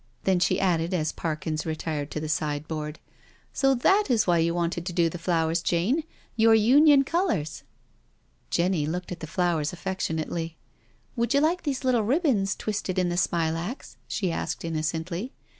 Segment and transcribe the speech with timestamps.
[0.23, 2.97] Then she added as Parkins re tired to the sideboard:
[3.53, 7.61] "So thai is vrhy you wanted to do the flowers, Jane?— your Union colours."
[8.49, 10.57] Jenny looked at the flowers affectionately."
[11.15, 15.33] Would you like these little ribbons twisted in the smilax?" she asked innocently.